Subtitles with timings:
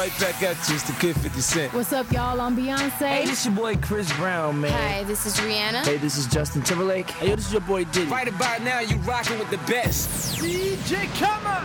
[0.00, 0.76] right back at you.
[0.76, 1.74] It's the Kid 50 Cent.
[1.74, 2.40] What's up, y'all?
[2.40, 3.06] I'm Beyonce.
[3.06, 4.72] Hey, this your boy Chris Brown, man.
[4.72, 5.84] Hi, this is Rihanna.
[5.84, 7.10] Hey, this is Justin Timberlake.
[7.10, 8.10] Hey, yo, this is your boy Diddy.
[8.10, 10.38] Right about now, you rocking with the best.
[10.38, 11.60] DJ Kama.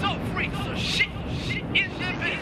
[0.00, 1.08] So free, so shit,
[1.42, 2.38] shit in the bed.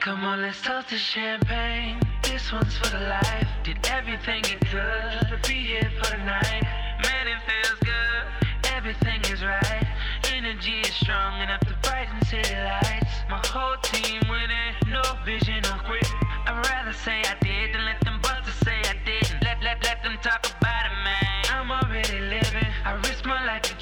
[0.00, 2.07] Come on, let's toast to champagne.
[2.38, 3.48] This one's for the life.
[3.64, 6.62] Did everything it could to be here for the night.
[7.02, 8.70] Man, it feels good.
[8.76, 9.84] Everything is right.
[10.32, 13.10] Energy is strong enough to brighten city lights.
[13.28, 16.06] My whole team winning, no vision of quit.
[16.46, 19.42] I'd rather say I did than let them busters say I didn't.
[19.42, 21.44] Let let let them talk about it, man.
[21.50, 22.70] I'm already living.
[22.84, 23.77] I risk my life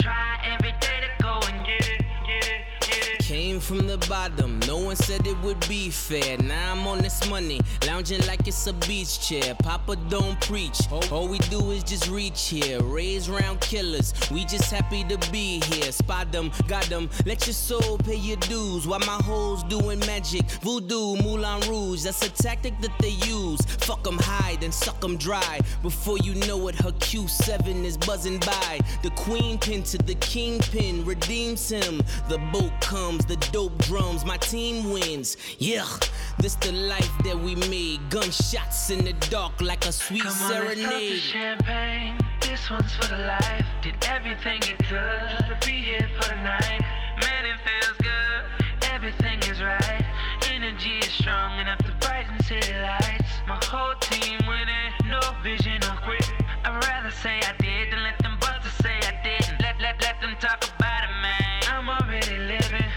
[3.56, 6.36] Came from the bottom, no one said it would be fair.
[6.36, 9.54] Now I'm on this money, lounging like it's a beach chair.
[9.54, 10.78] Papa don't preach,
[11.10, 12.82] all we do is just reach here.
[12.82, 15.90] Raise round killers, we just happy to be here.
[15.90, 18.86] Spot them, got them, let your soul pay your dues.
[18.86, 22.02] While my hoes doing magic, voodoo, Moulin Rouge.
[22.02, 23.62] That's a tactic that they use.
[23.86, 25.60] Fuck them high, then suck them dry.
[25.80, 28.80] Before you know it, her Q7 is buzzing by.
[29.02, 32.02] The queen pin to the kingpin redeems him.
[32.28, 35.36] The boat comes, the dope drums, my team wins.
[35.58, 35.86] Yeah,
[36.38, 38.00] this the life that we made.
[38.10, 41.18] Gunshots in the dark like a sweet Come on, let's serenade.
[41.20, 42.18] champagne.
[42.40, 43.66] This one's for the life.
[43.82, 47.05] Did everything it could to be here for the night.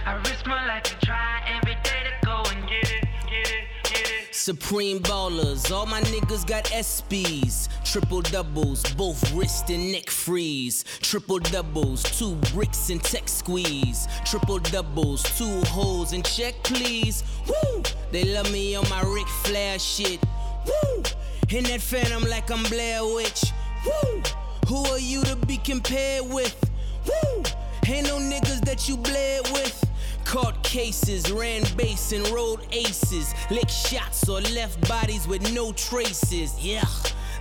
[0.09, 3.65] I risk my life to try every day to go and get it, get it,
[3.83, 4.33] get it.
[4.33, 7.69] Supreme ballers, all my niggas got SBs.
[7.83, 10.83] Triple doubles, both wrist and neck freeze.
[11.01, 14.07] Triple doubles, two bricks and tech squeeze.
[14.25, 17.23] Triple doubles, two holes and check please.
[17.47, 17.83] Woo!
[18.11, 20.19] They love me on my Ric Flair shit.
[20.65, 21.03] Woo!
[21.51, 23.43] In that phantom like I'm Blair Witch.
[23.85, 24.23] Woo!
[24.69, 26.57] Who are you to be compared with?
[27.05, 27.43] Woo!
[27.85, 29.88] Ain't no niggas that you bled with.
[30.25, 33.33] Caught cases, ran base and rolled aces.
[33.49, 36.53] Lick shots or left bodies with no traces.
[36.59, 36.83] Yeah,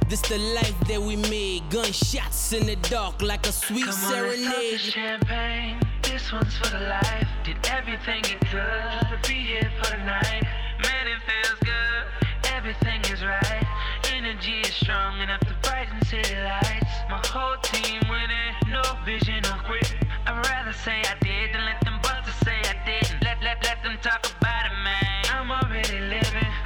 [0.08, 1.68] this the life that we made.
[1.70, 4.80] Gunshots in the dark like a sweet Come on, let's serenade.
[4.80, 5.80] champagne.
[6.02, 7.28] This one's for the life.
[7.44, 10.42] Did everything it could to be here for the night.
[10.82, 12.50] Man, it feels good.
[12.54, 13.64] Everything is right.
[14.12, 16.92] Energy is strong enough to brighten city lights.
[17.10, 19.94] My whole team winning, no vision of quit.
[20.26, 21.27] I'd rather say I did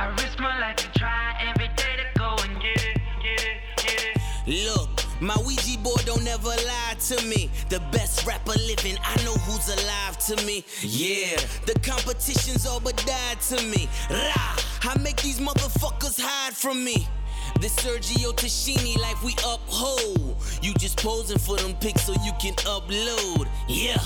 [0.02, 3.58] I risk my life to try every day to go and get it, get it,
[3.76, 4.16] get
[4.48, 4.64] it.
[4.66, 4.90] Look,
[5.20, 7.52] my Ouija board don't ever lie to me.
[7.68, 10.64] The best rapper living, I know who's alive to me.
[10.80, 11.36] Yeah,
[11.66, 13.88] the competition's all but died to me.
[14.10, 14.56] Rah,
[14.90, 17.06] I make these motherfuckers hide from me.
[17.60, 20.36] This Sergio Tacchini life we uphold.
[20.62, 23.46] You just posing for them pics so you can upload.
[23.68, 24.02] Yeah.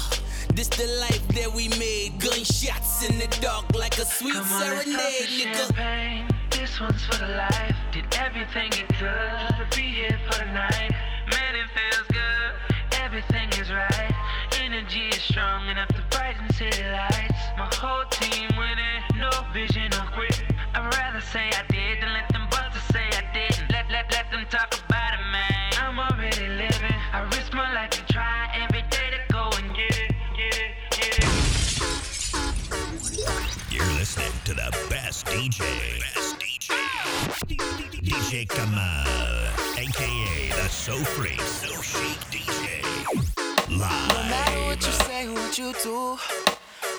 [0.57, 2.19] This the life that we made.
[2.19, 5.55] Gunshots in the dark like a sweet Come serenade, nigga.
[5.55, 6.29] champagne.
[6.49, 7.77] This one's for the life.
[7.93, 10.93] Did everything it could to be here for the night.
[11.29, 12.51] Man, it feels good.
[13.05, 14.15] Everything is right.
[14.59, 17.43] Energy is strong enough to brighten city lights.
[17.59, 20.41] My whole team winning, no vision of quit.
[20.73, 23.69] I'd rather say I did than let them busters say I didn't.
[23.71, 25.73] Let let let them talk about it, man.
[25.85, 26.97] I'm already living.
[27.13, 28.06] I risk my life
[34.07, 35.59] listening to the best DJ.
[35.99, 36.71] Best DJ.
[38.05, 42.85] DJ Kamal, aka the So Freak, So Chic DJ.
[43.69, 45.07] No matter what you Live.
[45.09, 46.17] say, what you do.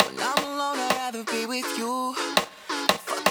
[0.04, 2.14] When I'm alone, I'd rather be with you.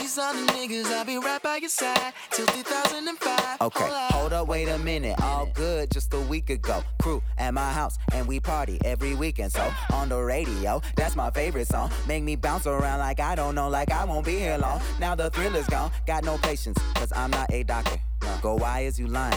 [0.07, 3.61] These other niggas, I'll be right by your side till 2005.
[3.61, 4.13] Okay, Hold up.
[4.13, 5.21] hold up, wait a minute.
[5.21, 6.85] All good just a week ago.
[7.03, 9.51] Crew at my house, and we party every weekend.
[9.51, 11.91] So on the radio, that's my favorite song.
[12.07, 14.81] Make me bounce around like I don't know, like I won't be here long.
[15.01, 17.99] Now the thrill is gone, got no patience, cause I'm not a doctor.
[18.43, 19.37] Go, why is you lying?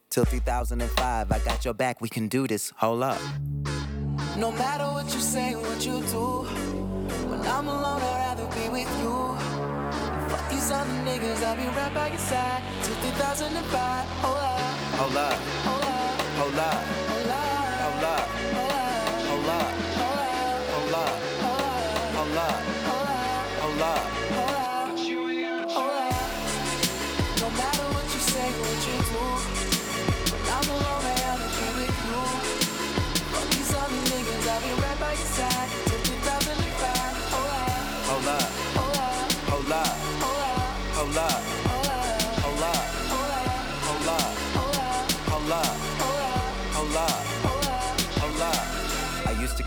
[0.11, 2.73] Till 2005, I got your back, we can do this.
[2.75, 3.17] Hold up.
[4.37, 6.43] No matter what you say, what you do,
[7.29, 9.15] when I'm alone, I'd rather be with you.
[10.27, 14.05] Fuck these other niggas, I'll be right by your side till 2005.
[14.19, 14.59] Hold up,
[14.99, 17.10] Hold up, hold up, hold up,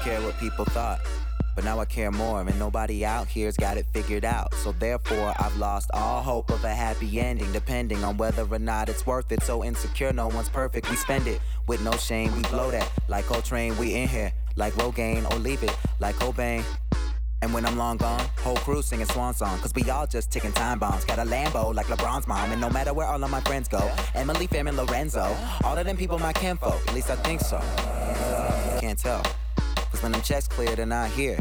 [0.04, 1.00] care what people thought.
[1.54, 4.52] But now I care more, and nobody out here's got it figured out.
[4.56, 8.90] So therefore, I've lost all hope of a happy ending, depending on whether or not
[8.90, 9.42] it's worth it.
[9.42, 10.90] So insecure, no one's perfect.
[10.90, 12.36] We spend it with no shame.
[12.36, 13.78] We blow that like Coltrane.
[13.78, 16.62] We in here like Rogaine, or leave it like Cobain.
[17.40, 19.58] And when I'm long gone, whole crew singing swan song.
[19.60, 21.04] Cause we all just ticking time bombs.
[21.06, 22.52] Got a Lambo like LeBron's mom.
[22.52, 25.86] And no matter where all of my friends go, Emily, Fam, and Lorenzo, all of
[25.86, 26.80] them people my kinfolk.
[26.88, 27.58] At least I think so.
[28.80, 29.22] Can't tell.
[30.04, 31.38] When them checks clear, they're not here.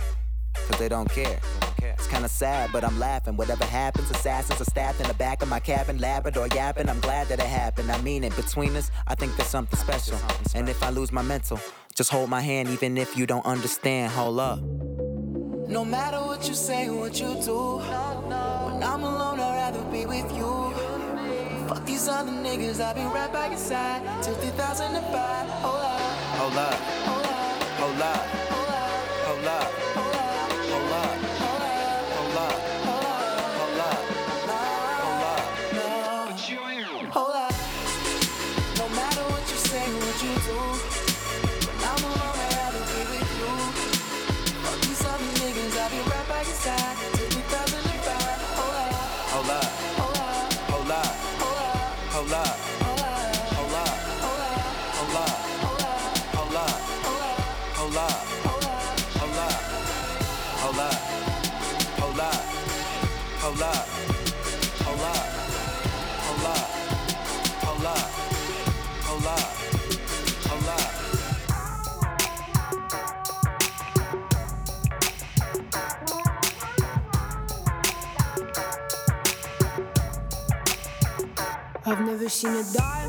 [0.53, 1.37] Cause they don't care.
[1.81, 3.35] It's kinda sad, but I'm laughing.
[3.35, 6.87] Whatever happens, assassins are stabbed in the back of my cabin, Labrador yapping.
[6.87, 7.91] I'm glad that it happened.
[7.91, 8.33] I mean it.
[8.37, 10.17] Between us, I think there's something special.
[10.55, 11.59] And if I lose my mental,
[11.93, 14.13] just hold my hand, even if you don't understand.
[14.13, 14.61] Hold up.
[15.67, 20.31] No matter what you say, what you do, when I'm alone, I'd rather be with
[20.37, 20.73] you.
[21.67, 25.49] Fuck these other niggas, I'll be right by your side till 2005.
[25.49, 25.99] Hold up,
[26.37, 27.02] Hold up.
[81.85, 83.02] I've never seen a diamond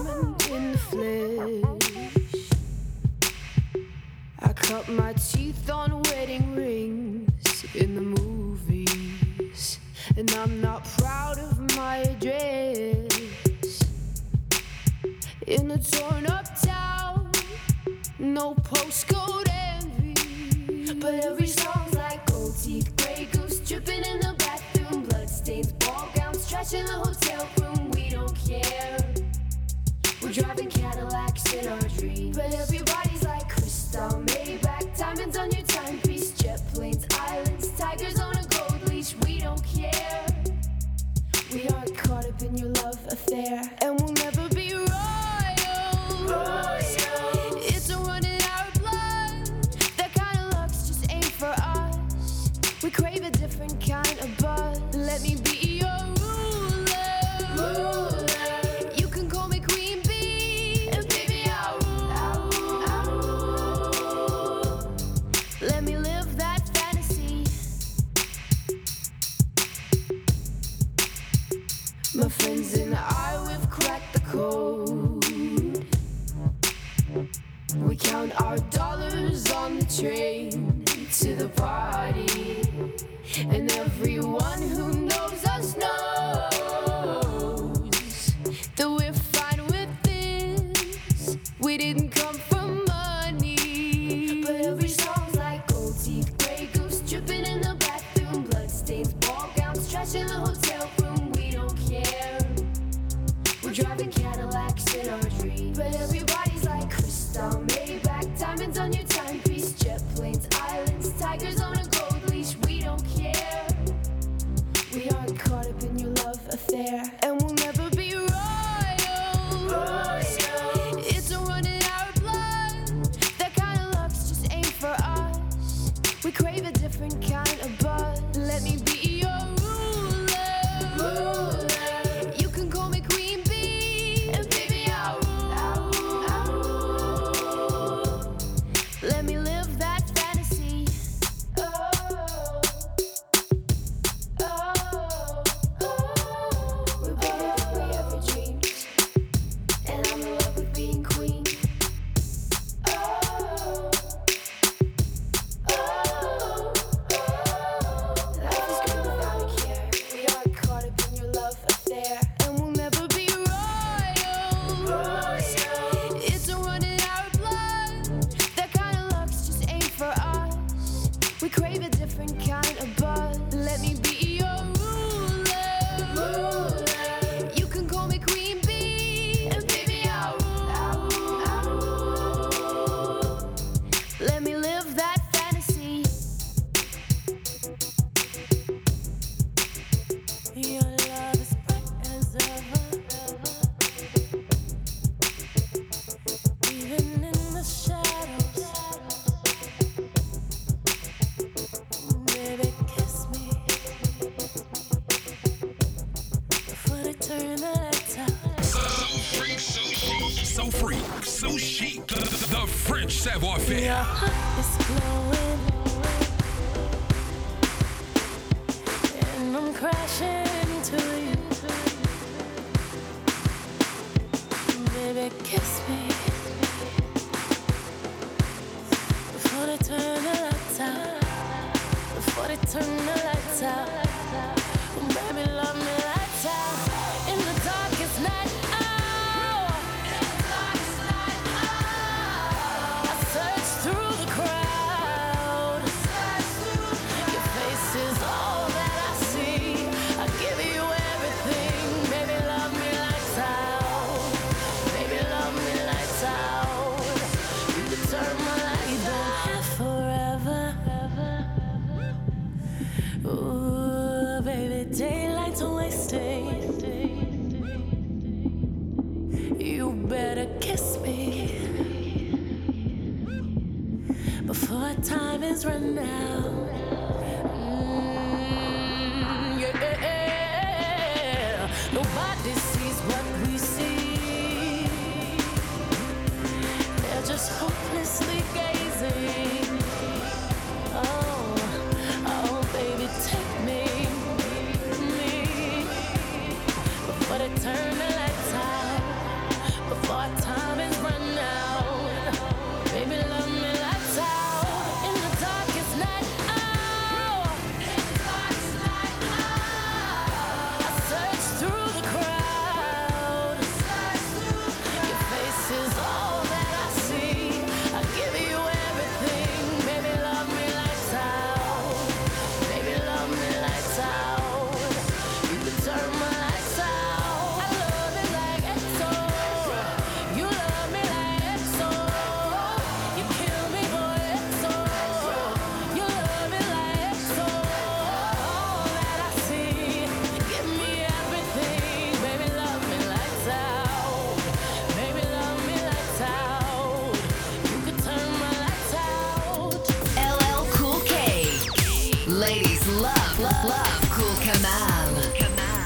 [352.64, 355.22] Ladies love, love, love Cool Kamal.
[355.34, 355.83] Kamal.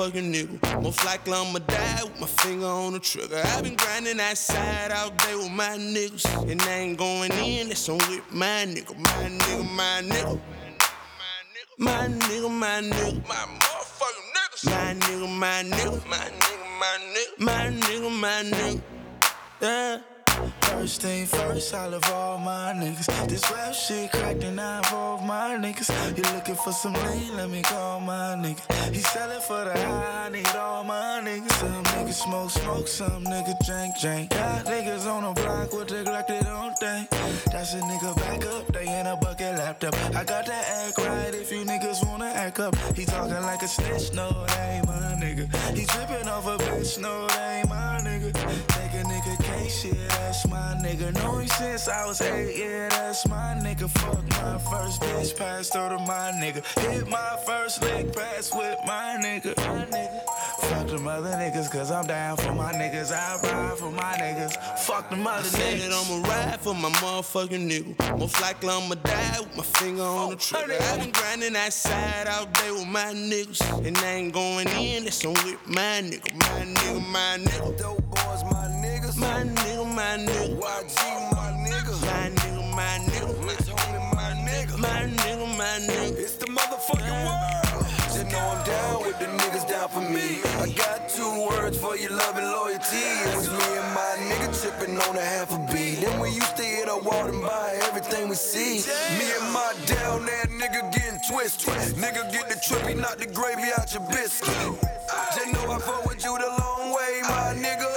[0.00, 0.82] Motherfucking nigga.
[0.82, 3.40] Most likely I'ma die with my finger on the trigger.
[3.44, 6.50] I've been grinding that side all day with my niggas.
[6.50, 8.96] And I ain't going in, that's on with my nigga.
[8.96, 10.40] My nigga, my nigga.
[11.78, 13.28] My nigga, my nigga.
[13.28, 14.66] My motherfucking niggas.
[14.66, 16.08] My nigga, my nigga.
[16.08, 17.38] My nigga, my nigga.
[17.38, 18.82] My nigga, my nigga.
[19.60, 20.09] Yeah.
[20.80, 23.28] First thing first, I love all my niggas.
[23.28, 25.90] This rap shit cracked and I involve my niggas.
[26.16, 27.36] You looking for some lean?
[27.36, 28.62] Let me call my nigga.
[28.90, 31.52] He sellin' for the high, I need all my niggas.
[31.52, 34.30] Some niggas smoke, smoke, some niggas drink, drink.
[34.30, 37.10] Got niggas on the block with the Glock, they don't think.
[37.52, 39.94] That's a nigga back up, they in a bucket laptop.
[40.16, 42.74] I got that act right if you niggas wanna act up.
[42.96, 45.44] He talking like a snitch, no, that ain't my nigga.
[45.76, 48.32] He tripping off a bitch, no, that ain't my nigga.
[48.32, 51.12] Take a nigga case, yeah, that's my nigga.
[51.14, 53.88] Know him since I was eight, yeah, that's my nigga.
[53.88, 56.62] Fuck my first bitch, passed her to my nigga.
[56.80, 59.56] Hit my first lick, pass with my nigga.
[59.56, 60.39] My nigga.
[60.60, 63.12] Fuck them other niggas, cause I'm down for my niggas.
[63.12, 64.56] I ride for my niggas.
[64.80, 66.10] Fuck them other Said that niggas.
[66.10, 68.18] I'ma ride for my motherfucking nigga.
[68.18, 70.76] Most likely I'ma die with my finger on the trigger.
[70.80, 73.86] I've been grinding that side all day with my niggas.
[73.86, 76.34] And I ain't going in, that's on with my nigga.
[76.34, 77.78] My nigga, my nigga.
[77.78, 79.16] Dope boys, my niggas.
[79.16, 80.60] My nigga, my nigga.
[80.60, 82.00] YG, my nigga.
[82.06, 83.48] My nigga, my nigga.
[83.48, 84.78] Rich homie, my nigga.
[84.78, 86.18] My nigga, my nigga.
[86.18, 87.49] It's the motherfucking world.
[90.60, 93.00] I got two words for your love and loyalty.
[93.00, 96.04] It was me and my nigga tripping on a half a beat.
[96.04, 98.84] Then we used to hit a wall and buy everything we see.
[99.16, 101.96] Me and my down there nigga getting twisted.
[101.96, 104.52] Nigga get the trippy, not the gravy out your biscuit.
[105.34, 107.89] Just know I fuck with you the long way, my nigga.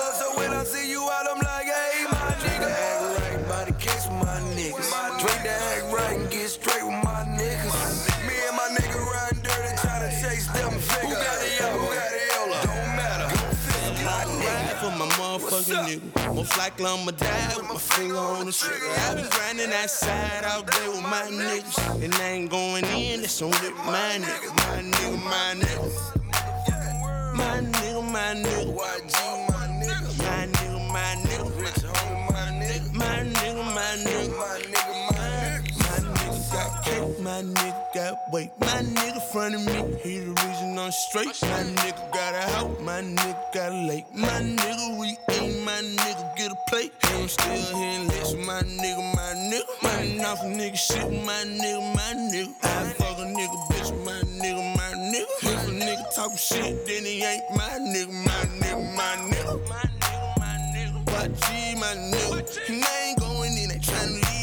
[16.00, 16.36] Nigga.
[16.36, 18.86] Most likely I'ma die with my finger on the trigger.
[18.98, 22.04] I've been grinding that side all day with my niggas.
[22.04, 24.50] And I ain't going in, that's on with my nigga.
[24.58, 26.14] My nigga, my nigga.
[27.36, 28.76] My nigga, my nigga.
[28.76, 29.16] YG,
[29.50, 30.18] my nigga.
[30.20, 31.46] My nigga, my nigga.
[32.32, 32.94] My nigga.
[32.94, 34.73] My nigga, my nigga.
[37.34, 38.52] My nigga got weight.
[38.60, 41.42] My nigga front of me, he the reason I'm straight.
[41.42, 44.06] My nigga got a house, my nigga got a lake.
[44.14, 46.94] My nigga, we eat, my nigga get a plate.
[47.10, 49.66] And I'm still hitting licks with my nigga, my nigga.
[49.82, 52.54] My off a nigga shit my nigga, my nigga.
[52.62, 55.34] I fuck a nigga bitch my nigga, my nigga.
[55.42, 59.70] If a nigga talk shit, then he ain't my nigga, my nigga, my nigga.
[59.70, 61.06] My nigga, my nigga.
[61.06, 62.70] YG, my nigga.
[62.70, 64.43] And I ain't going in, they tryna leave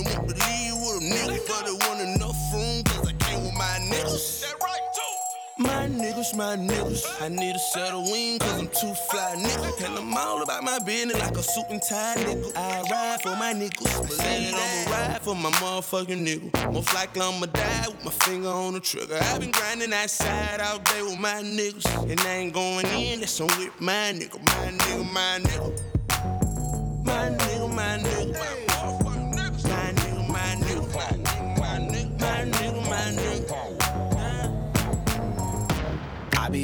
[0.00, 3.54] and won't believe with a nigga, but it wasn't enough room, cause I came with
[3.54, 4.40] my niggas.
[4.42, 5.62] That right, too.
[5.62, 7.04] My niggas my niggas.
[7.20, 9.84] I need a set of wings, cause I'm too fly, nigga.
[9.86, 12.56] And I'm all about my business like a suit and tie, nigga.
[12.56, 14.08] I ride for my niggas.
[14.08, 16.72] Believe I'ma ride for my motherfucking nigga.
[16.72, 19.18] Most likely I'ma die with my finger on the trigger.
[19.20, 22.10] I've been grinding outside all day with my niggas.
[22.10, 25.90] And I ain't going in, that's on with my nigga, my nigga, my nigga.
[27.04, 28.32] My nigga, my nigga.
[28.32, 28.69] My nigga,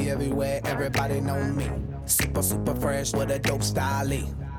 [0.09, 1.71] everywhere, everybody know me.
[2.07, 4.11] Super, super fresh with a dope style.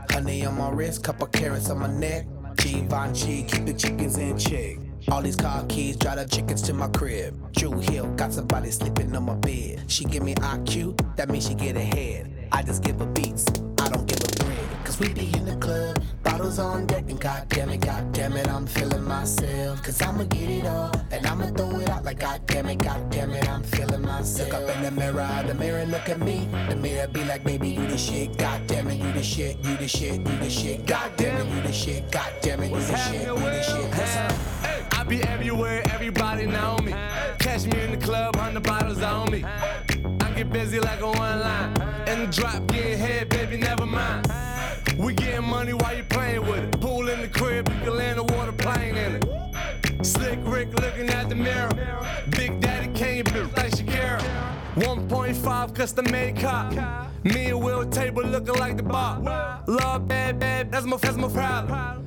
[0.09, 2.25] Honey on my wrist, couple carrots on my neck.
[2.57, 4.77] Givenchy, keep the chickens in check.
[5.09, 7.53] All these car keys, drive the chickens to my crib.
[7.53, 9.83] Drew Hill, got somebody sleeping on my bed.
[9.87, 12.49] She give me IQ, that means she get ahead.
[12.51, 13.45] I just give her beats,
[13.79, 14.85] I don't give a bread.
[14.85, 16.01] Cause we be in the club,
[16.37, 19.81] bottles on deck, and goddamn it, goddamn it, I'm feeling myself.
[19.81, 23.49] Cause I'ma get it all, and I'ma throw it out like goddamn it, goddamn it,
[23.49, 24.51] I'm feeling myself.
[24.51, 26.47] Look up in the mirror, the mirror look at me.
[26.69, 29.87] The mirror be like, baby, you the shit, goddamn it, you the shit, you the
[29.87, 33.35] shit, you the shit, goddamn it, you the shit, goddamn it, you the shit, you
[33.35, 34.93] the shit.
[34.93, 36.93] I be everywhere, everybody know me.
[37.39, 39.43] Catch me in the club, hundred bottles on me.
[39.43, 41.73] I get busy like a one line.
[42.07, 44.27] In the drop, getting head, baby, never mind.
[44.97, 46.26] We getting money while you playing
[50.67, 51.69] Rick looking at the mirror.
[52.29, 54.21] Big Daddy came built like Shakira.
[54.75, 56.73] 1.5 custom made cop.
[57.23, 59.63] Me and Will table looking like the bar.
[59.67, 62.06] Love bad, bad, that's my, that's my problem.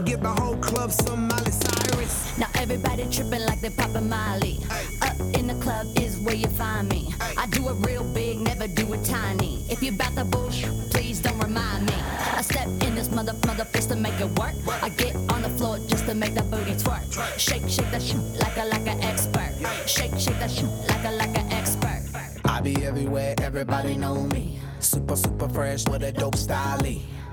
[0.01, 2.37] give the whole club some Miley Cyrus.
[2.37, 4.57] Now everybody tripping like they poppin' Molly.
[5.01, 7.13] Up in the club is where you find me.
[7.37, 9.63] I do it real big, never do it tiny.
[9.69, 11.93] If you bout the bullshit, please don't remind me.
[12.35, 14.53] I step in this mother mother fist to make it work.
[14.81, 17.03] I get on the floor just to make that booty twerk.
[17.37, 19.53] Shake, shake that shit like a like an expert.
[19.87, 22.01] Shake, shake that shit like a like an expert.
[22.45, 24.59] I be everywhere, everybody know me.
[24.79, 26.79] Super, super fresh with a dope style.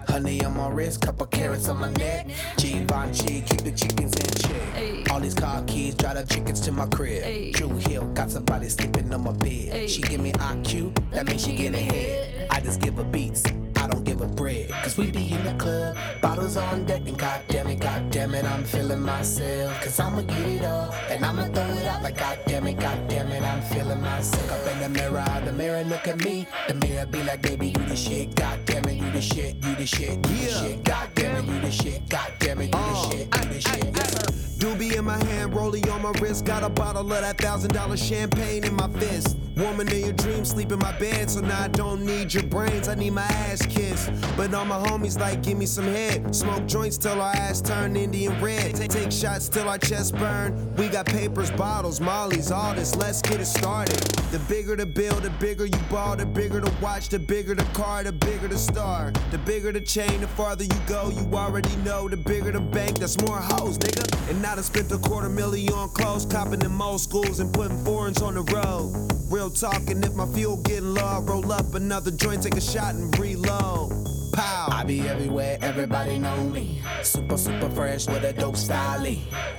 [0.09, 2.27] Honey on my wrist, couple carrots on my neck.
[2.57, 5.11] Givenchy, keep the chickens in check.
[5.13, 7.55] All these car keys, drive the chickens to my crib.
[7.55, 9.89] Drew Hill, got somebody sleeping on my bed.
[9.89, 12.49] She give me IQ, that means she get ahead.
[12.51, 13.45] I just give her beats.
[13.79, 14.71] I don't give a bread.
[14.83, 18.65] Cause we be in the club, bottles on deck, and goddamn it, goddamn it, I'm
[18.65, 19.81] feeling myself.
[19.83, 23.43] Cause I'ma get it all, and I'ma throw it out like goddamn it, goddamn it,
[23.43, 24.51] I'm feeling myself.
[24.51, 26.47] Up in the mirror, the mirror look at me.
[26.67, 29.87] The mirror be like, baby, you the shit, goddamn it, you the shit, you the
[29.87, 33.49] shit, you the shit, goddamn it, you the shit, goddamn it, you the shit, you
[33.53, 34.48] the shit.
[34.59, 36.45] Doobie in my hand, rollie on my wrist.
[36.45, 39.37] Got a bottle of that thousand dollar champagne in my fist.
[39.57, 42.89] Woman in your dreams, sleep in my bed, so now I don't need your brains.
[42.89, 44.11] I need my ass kissed.
[44.37, 46.35] But all my homies like, give me some head.
[46.35, 48.77] Smoke joints till our ass turn Indian red.
[48.77, 50.75] Take shots till our chest burn.
[50.77, 52.95] We got papers, bottles, mollies, all this.
[52.95, 53.97] Let's get it started.
[54.31, 57.65] The bigger the bill, the bigger you ball, the bigger the watch, the bigger the
[57.73, 59.11] car, the bigger the star.
[59.33, 62.09] The bigger the chain, the farther you go, you already know.
[62.09, 64.31] The bigger the bank, that's more hoes, nigga.
[64.31, 68.23] And I spent a quarter million on clothes, copping them old schools and putting foreigns
[68.23, 69.13] on the road.
[69.31, 72.95] Real talking, if my fuel getting low, I roll up another joint, take a shot
[72.95, 73.93] and reload.
[74.33, 74.69] Pow.
[74.71, 76.81] I be everywhere, everybody know me.
[77.03, 79.05] Super, super fresh with a dope style.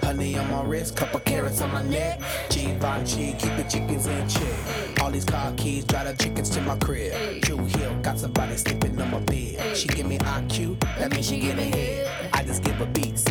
[0.02, 2.20] Honey on my wrist, couple carrots on my neck.
[2.50, 5.02] Givenchy, keep the chickens in check.
[5.02, 7.42] All these car keys, drive the chickens to my crib.
[7.42, 9.78] Drew Hill, got somebody sleeping on my bed.
[9.78, 12.32] She give me IQ, that means she get ahead.
[12.34, 13.26] I just give her beats,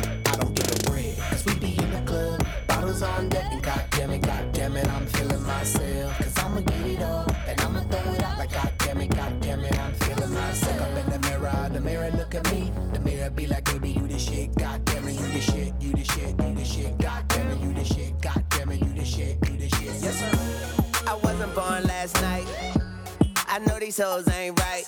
[3.01, 6.19] bottles on deck, and goddamn it, goddamn it, I'm feeling myself.
[6.19, 9.79] Cause I'ma get it up, and I'ma throw it out like goddamn it, goddamn it,
[9.79, 10.81] I'm feeling myself.
[10.81, 12.73] Up in the mirror, the mirror look at me.
[12.93, 16.05] The mirror be like, baby, you the shit, goddamn it, you the shit, you the
[16.05, 19.57] shit, you the shit, goddamn it, you the shit, goddamn it, you the shit, you
[19.57, 20.03] the shit.
[20.03, 21.05] Yes, sir.
[21.07, 22.47] I wasn't born last night.
[23.47, 24.85] I know these hoes ain't right.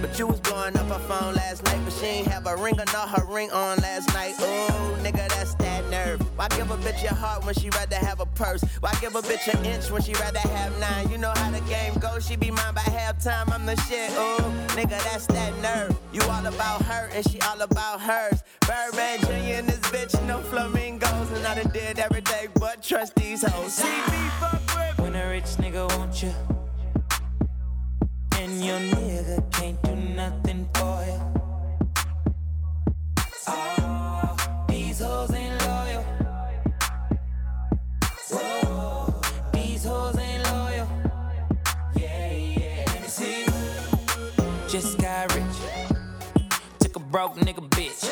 [0.00, 2.78] But you was blowing up her phone last night, but she ain't have a ring
[2.78, 4.34] or not her ring on last night.
[4.40, 6.23] Ooh, nigga, that's that nerve.
[6.36, 8.62] Why give a bitch your heart when she rather have a purse?
[8.80, 11.08] Why give a bitch an inch when she rather have nine?
[11.10, 13.52] You know how the game goes, she be mine by halftime.
[13.52, 14.42] I'm the shit, ooh,
[14.74, 15.96] nigga, that's that nerve.
[16.12, 18.42] You all about her and she all about hers.
[18.66, 19.58] Birdman Jr.
[19.58, 21.30] and this bitch, no flamingos.
[21.30, 23.74] And I done did every day but trust these hoes.
[23.74, 26.32] See me fuck with When a rich nigga want you,
[28.38, 31.20] And your nigga can't do nothing for you.
[33.46, 33.83] Oh,
[44.74, 46.00] Just got rich.
[46.80, 48.10] Took a broke nigga bitch.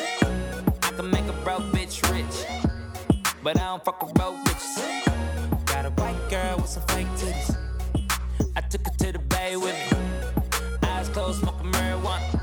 [0.81, 2.63] I can make a broke bitch rich.
[3.43, 5.65] But I don't fuck with broke bitches.
[5.65, 7.57] Got a white girl with some fake titties.
[8.55, 10.87] I took her to the bay with me.
[10.87, 12.39] Eyes closed, smoking marijuana.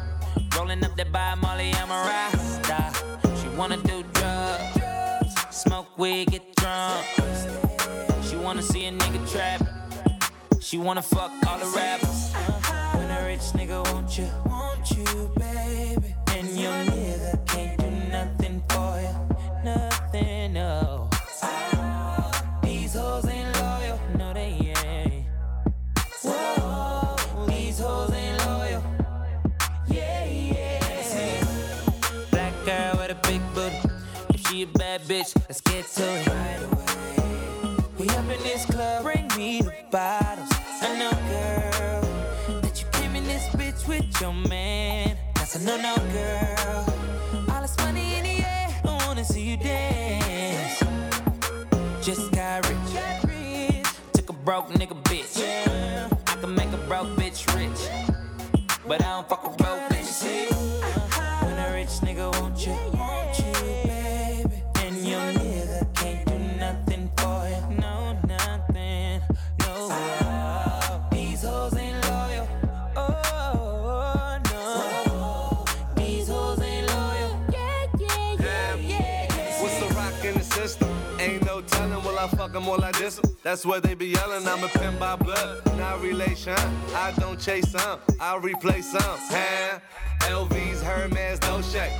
[0.54, 2.92] Rolling up that by Molly, I'm a rasta.
[3.40, 7.06] She wanna do drugs, smoke weed, get drunk.
[8.28, 9.66] She wanna see a nigga trap.
[10.60, 12.19] She wanna fuck all the rappers.
[13.40, 16.14] Rich nigga want you, want you, baby.
[16.36, 19.14] And your nigga can't do nothing for you,
[19.64, 21.08] nothing, no.
[22.62, 25.24] These hoes ain't loyal, no they ain't.
[26.22, 28.84] Whoa, these hoes ain't loyal.
[29.88, 31.44] Yeah, yeah.
[32.30, 33.80] Black girl with a big booty.
[34.34, 36.26] If she a bad bitch, let's get to it.
[36.26, 37.76] Right away.
[37.98, 40.50] We up in this club, bring me the bottles.
[40.82, 41.10] I know,
[44.20, 45.16] your man.
[45.34, 46.84] That's a no, no, girl.
[47.50, 50.82] All this money in the air, I wanna see you dance.
[52.02, 53.84] Just got rich.
[54.12, 55.49] Took a broke nigga bitch.
[83.50, 84.46] That's what they be yelling.
[84.46, 86.54] I'm a pin by blood, not relation.
[86.94, 89.02] I don't chase some, I replace some.
[89.02, 89.80] Huh?
[90.20, 91.90] LV's, Hermes, no shake.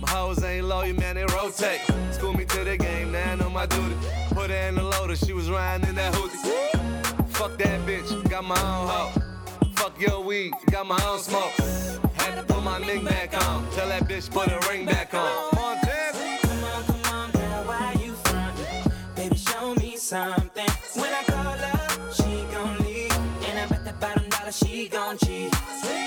[0.00, 1.80] My hoes ain't loyal, man, they rotate.
[2.12, 3.96] School me to the game, now I know my duty.
[4.30, 6.38] Put her in the loader, she was riding in that hoodie.
[7.30, 9.22] Fuck that bitch, got my own hoe.
[9.74, 11.50] Fuck your weed, got my own smoke.
[12.14, 13.68] Had to put my ring back on.
[13.72, 15.28] Tell that bitch put her ring back on.
[15.56, 16.38] Montana.
[16.40, 18.92] Come on, come on, girl, why you frontin'?
[19.16, 20.43] Baby, show me something.
[25.16, 25.52] Cheat.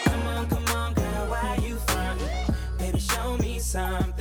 [0.05, 2.55] Come on, come on, girl, why you frontin'?
[2.77, 4.16] Baby, show me something.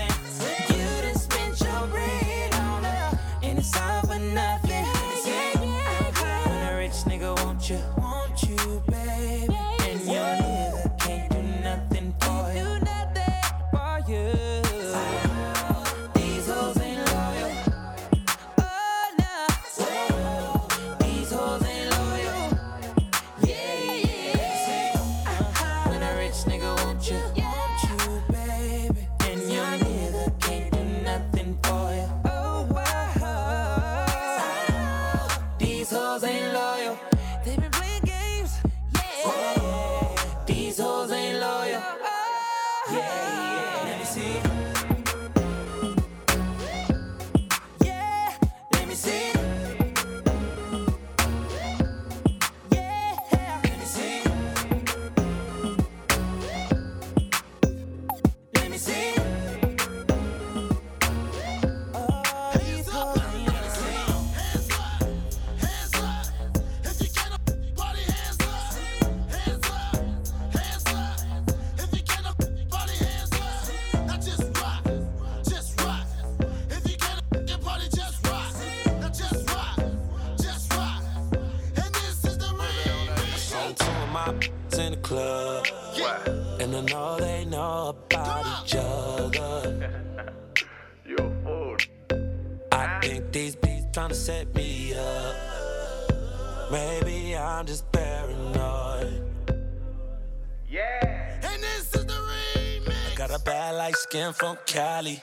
[104.97, 105.23] Cali.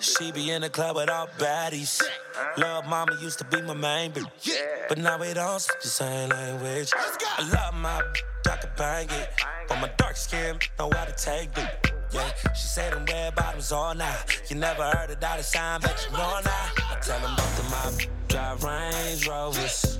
[0.00, 2.00] She be in the club with all baddies.
[2.56, 4.30] Love mama used to be my main bitch.
[4.88, 6.92] But now we don't speak the same language.
[7.36, 9.28] I love my bitch, I can bang it.
[9.68, 11.92] But my dark skin know how to take it.
[12.12, 14.42] Yeah, she said them red bottoms all night.
[14.48, 16.68] You never heard of Dolla $ign, but you know now.
[16.90, 19.98] I tell them both of my bitch drive Range Rovers.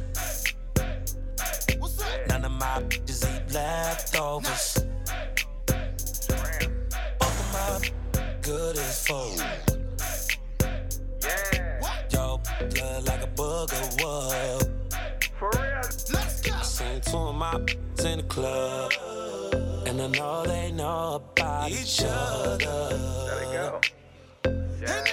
[2.29, 4.79] None of my bitches eat leftovers.
[7.19, 7.98] Both of my
[8.49, 9.45] good as food.
[12.11, 12.41] Yo,
[12.75, 14.93] blood like a bug booger would.
[15.39, 15.83] For real.
[16.15, 16.55] Let's go.
[16.55, 17.57] I seen two of my
[18.11, 18.93] in the club.
[19.87, 22.57] And I know they know about each other.
[22.59, 23.81] There we go.
[24.81, 25.05] Yeah.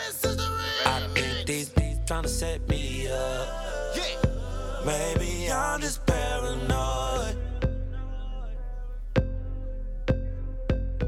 [0.86, 3.48] I think these these trying to set me up.
[3.98, 4.86] Yeah.
[4.86, 7.36] Maybe I'm just paranoid.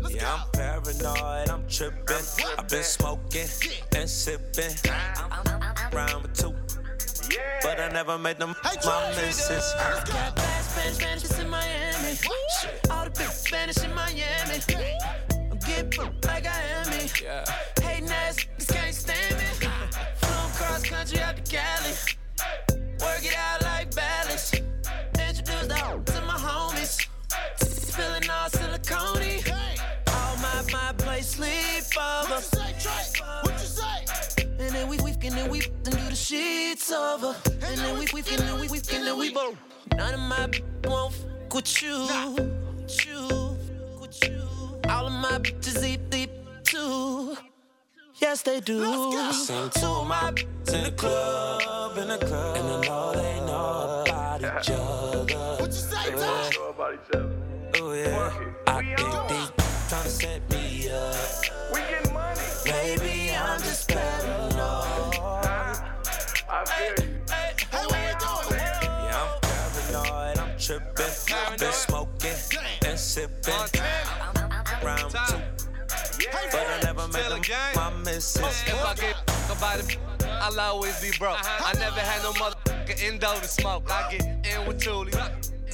[0.09, 2.25] Yeah, I'm paranoid, I'm tripping.
[2.57, 3.47] I've been smoking
[3.95, 4.73] and sipping.
[5.93, 6.55] Round with two.
[7.61, 9.73] But I never made them my misses.
[10.07, 12.17] Got bad Spanish, Spanish in Miami.
[12.89, 14.59] All the big Spanish in Miami.
[15.51, 17.09] I'm getting booked like I am me.
[17.81, 19.67] Hating ass niggas can't stand me.
[20.15, 22.16] Flown cross country out to Cali.
[35.47, 37.35] Then we, and do the sheets over.
[37.45, 39.55] And then we, we, and then we, we, and then we both.
[39.95, 40.49] None of my
[40.85, 42.07] won't f with you.
[42.75, 43.57] With you,
[43.99, 44.41] with you.
[44.89, 46.31] All of my bitches eat deep
[46.63, 47.37] too.
[48.15, 49.31] Yes, they do.
[49.31, 52.57] Sing two of my b****s in the club, in the club.
[52.57, 55.35] And I know they know about each other.
[55.61, 56.13] What you say,
[57.79, 58.31] Oh yeah.
[58.65, 59.51] I think these
[59.87, 61.15] trying to set me up.
[61.71, 62.41] We get money.
[62.65, 64.96] Maybe I'm just paranoid.
[70.69, 72.31] I've been smoking
[72.85, 73.53] and sipping.
[74.83, 75.37] Round two.
[76.51, 77.41] But I never made them
[77.75, 78.41] my misses.
[78.67, 79.15] If I get
[79.49, 79.97] about it,
[80.41, 81.37] I'll always be broke.
[81.41, 83.89] I never had no motherfucking endo to smoke.
[83.89, 85.07] I get in with Thule.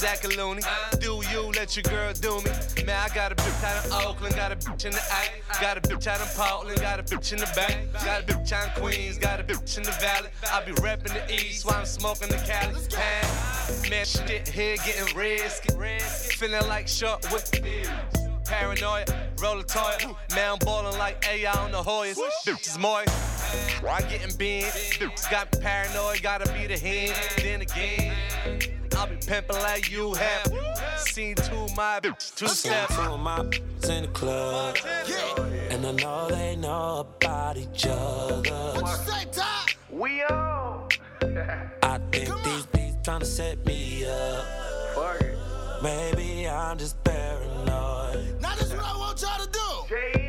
[0.04, 0.62] Looney,
[1.00, 2.52] do you let your girl do me?
[2.86, 5.78] Man, I got a bitch out in Oakland, got a bitch in the A, got
[5.78, 8.76] a bitch out in Portland, got a bitch in the Bay, got a bitch out
[8.76, 10.28] in Queens, got a bitch in the Valley.
[10.52, 12.74] I be reppin' the East while I'm smoking the Cali.
[12.98, 15.70] Man, man, shit here getting risky,
[16.36, 17.50] feeling like short with
[18.46, 19.06] Paranoia,
[19.42, 19.96] roll a toy.
[20.36, 22.18] Man, I'm ballin' like AI on the Hoyas.
[22.46, 23.10] Bitches moist.
[23.88, 24.36] I getting.
[24.36, 27.16] Bitches got me paranoid, gotta be the hand.
[27.38, 28.14] Then again,
[28.96, 30.52] I'll be pimpin' like you have.
[30.98, 32.96] Seen two of my bitches, two Seen steps.
[32.96, 34.78] two of my b****s in the club.
[35.70, 38.52] And I know they know about each other.
[38.82, 39.76] What you say, Doc?
[39.90, 40.88] We on.
[41.84, 44.46] I think these these trying to set me up.
[45.84, 48.40] Maybe I'm just paranoid.
[48.42, 50.23] Now this is what I want y'all to do.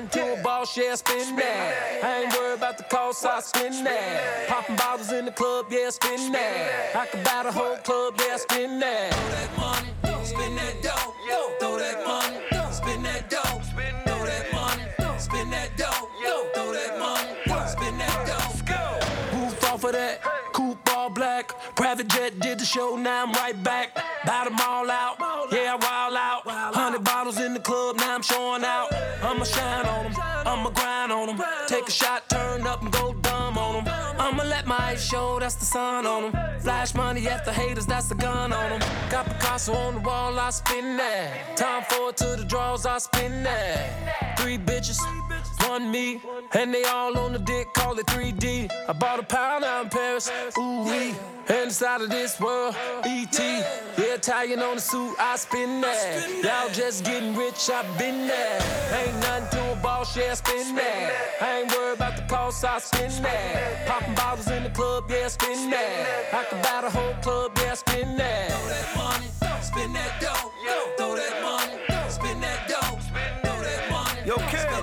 [0.00, 2.00] Nothing to a boss, yeah, spin that.
[2.02, 4.48] I ain't worried about the cost, I spin that.
[4.48, 6.96] Popping bottles in the club, yeah, spin that.
[6.96, 9.12] I could buy the whole club, yeah, spin that.
[9.12, 11.14] Throw that money, spin that dough.
[11.60, 12.38] Throw that money,
[12.72, 13.60] spin that dough.
[14.06, 16.08] Throw that money, spin that dough.
[16.54, 19.38] Throw that money, spin that dough.
[19.38, 20.20] Roof off of that,
[20.60, 21.44] coupe all black.
[21.74, 23.94] Private jet did the show, now I'm right back.
[24.26, 25.16] Bout them all out,
[25.52, 26.74] yeah, I wild out.
[26.74, 28.88] Hundred bottles in the club, now I'm showing out.
[29.22, 30.14] I'ma shine on them,
[30.50, 31.38] I'ma grind on them.
[31.66, 33.94] Take a shot, turn up and go dumb on them.
[34.18, 36.32] I'ma let my eyes show, that's the sun on them.
[36.60, 38.82] Flash money after haters, that's the gun on them.
[39.10, 41.56] Got Picasso on the wall, I spin that.
[41.56, 44.38] Time forward to the draws, I spin that.
[44.38, 45.00] Three bitches,
[45.68, 46.20] one me,
[46.52, 48.70] and they all on the dick, call it 3D.
[48.88, 51.14] I bought a pound out in Paris, ooh wee.
[51.48, 53.38] and Inside of this world, ET.
[53.38, 56.28] Yeah, Italian on the suit, I spin that.
[56.42, 58.60] Y'all just getting rich, I been there.
[58.98, 61.12] Ain't nothing to a boss, yeah, spin that.
[61.40, 63.86] I ain't worried about the cost, I spin that.
[63.86, 66.34] Popping bottles in the club, yeah, spin that.
[66.34, 68.50] I could buy the whole club, yeah, spin that.
[68.50, 69.26] Throw that money,
[69.62, 70.50] spin that dough.
[70.96, 72.98] Throw that money, spin that dough.
[73.42, 74.79] Throw that money, Yo, Cam, spin that dough.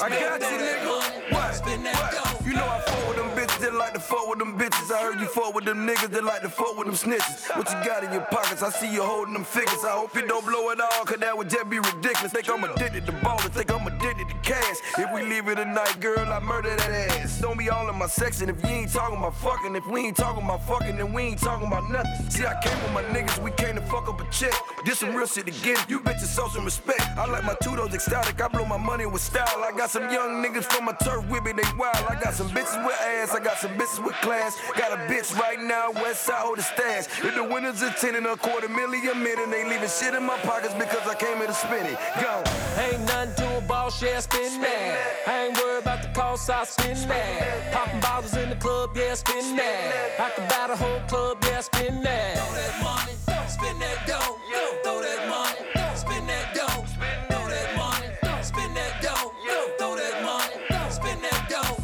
[0.00, 1.32] I got you, nigga.
[1.32, 1.64] What?
[1.64, 2.46] Dough.
[2.46, 2.78] You know I
[3.08, 4.90] with them bitches like to fuck with them bitches.
[4.90, 7.54] I heard you fuck with them niggas that like to fuck with them snitches.
[7.56, 8.62] What you got in your pockets?
[8.62, 9.84] I see you holding them figures.
[9.84, 12.32] I hope you don't blow it all, cause that would just be ridiculous.
[12.32, 14.76] Think I'm addicted to ballin', think I'm addicted to cash.
[14.98, 17.40] If we leave it tonight, girl, I murder that ass.
[17.40, 19.76] Don't be all in my section if you ain't talking about fucking.
[19.76, 22.30] If we ain't talking about fucking, then we ain't talking about nothing.
[22.30, 24.54] See, I came with my niggas, we came to fuck up a check.
[24.84, 25.88] Did some real shit to get.
[25.90, 27.02] You bitches show some respect.
[27.16, 29.62] I like my two-toes ecstatic, I blow my money with style.
[29.62, 31.96] I got some young niggas from my turf with me, they wild.
[32.08, 34.56] I got some bitches with ass, I got some bitches dressed with class.
[34.76, 37.06] Got a bitch right now, west side hold the stash.
[37.24, 40.24] If the winners are 10 and a quarter million a minute, ain't leaving shit in
[40.24, 41.98] my pockets because I came here to spin it.
[42.20, 42.42] Go.
[42.78, 45.26] Ain't nothing to a boss, yeah, spin that.
[45.26, 47.72] I ain't worried about the cost, I spin that.
[47.72, 50.20] Popping bottles in the club, yeah, spin that.
[50.20, 52.38] I can buy the whole club, yeah, spin that.
[52.38, 53.14] Throw that money,
[53.48, 54.38] spin that dough,
[54.84, 56.84] throw that money, spin that dough,
[57.28, 59.32] throw that money, spin that dough,
[59.78, 61.78] throw that money, spin that dough.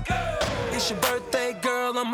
[0.75, 1.24] It's your birthday, girl,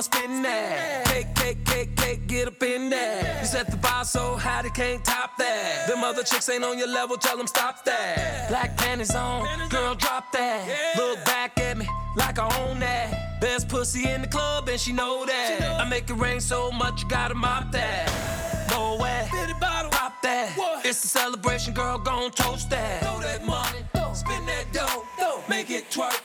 [0.01, 1.05] I'ma spin that.
[1.09, 3.39] Cake, cake, cake, cake, get up in there.
[3.41, 5.89] You set the bar so high they can't top that.
[5.89, 8.49] Them other chicks ain't on your level, tell them stop that.
[8.49, 10.97] Black panties on, girl, drop that.
[10.97, 11.87] Look back at me
[12.17, 13.43] like I own that.
[13.43, 15.79] Best pussy in the club and she know that.
[15.79, 18.09] I make it rain so much you gotta mop that.
[18.71, 19.29] No way,
[19.91, 20.81] pop that.
[20.83, 23.03] It's a celebration, girl, gon' toast that.
[23.03, 23.81] Throw that money,
[24.15, 26.23] spin that dough, make it twerk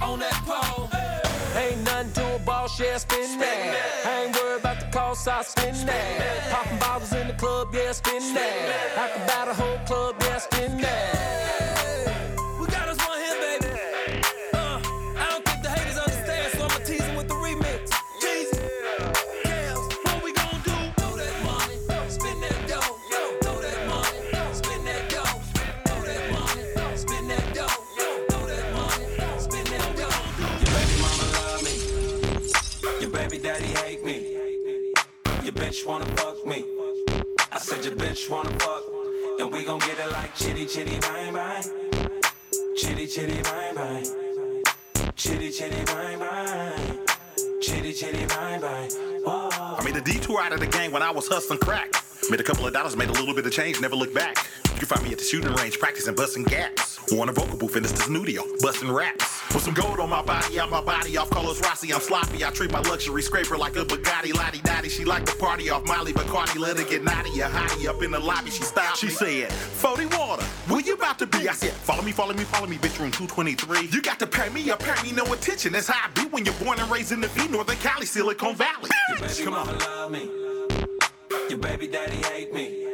[0.00, 0.97] on that pole.
[1.58, 4.06] Ain't nothing to a boss, yeah, spin that.
[4.06, 6.50] I ain't worried about the cost, I spin that.
[6.52, 8.96] Popping bottles in the club, yeah, spin that.
[8.96, 11.67] I can buy the whole club, yeah, spin that.
[35.68, 36.64] Bitch wanna fuck me.
[37.52, 38.84] I said your bitch wanna fuck.
[39.38, 41.62] And we gon' get it like chitty chitty bang bang.
[42.74, 44.04] Chitty chitty bang bang.
[45.14, 46.18] Chitty chitty bang
[48.60, 48.90] bang.
[49.26, 51.92] I made a detour out of the gang when I was hustling crack.
[52.30, 54.48] Made a couple of dollars, made a little bit of change, never looked back.
[54.72, 56.98] You can find me at the shooting range, practicing busting gaps.
[57.12, 59.37] Or in a vocal booth in the studio, busting raps.
[59.54, 61.92] With some gold on my body, out my body off Carlos Rossi.
[61.92, 62.44] I'm sloppy.
[62.44, 64.88] I treat my luxury scraper like a Bugatti, Lottie Dottie.
[64.90, 66.58] She like to party off Molly Bacardi.
[66.58, 68.50] Let her get naughty, a hottie up in the lobby.
[68.50, 68.98] She stopped.
[68.98, 71.48] She said, 40 water, where you about to be?
[71.48, 73.88] I said, follow me, follow me, follow me, bitch, room 223.
[73.90, 75.72] You got to pay me up, pay me no attention.
[75.72, 78.54] That's how I be when you're born and raised in the V, Northern Cali, Silicon
[78.54, 78.90] Valley.
[79.08, 79.78] Your baby Come mama on.
[79.78, 80.30] love me.
[81.48, 82.84] Your baby daddy hate me.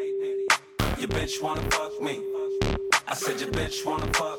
[0.99, 2.23] Your bitch wanna fuck me.
[3.09, 4.39] I said your bitch wanna fuck.